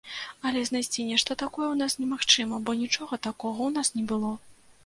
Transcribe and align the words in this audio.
Але 0.51 0.61
знайсці 0.69 1.05
нешта 1.09 1.37
такое 1.43 1.65
ў 1.71 1.75
нас 1.83 1.97
немагчыма, 2.01 2.61
бо 2.71 2.77
нічога 2.83 3.23
такога 3.29 3.59
ў 3.67 3.69
нас 3.77 3.87
не 4.01 4.09
было. 4.15 4.35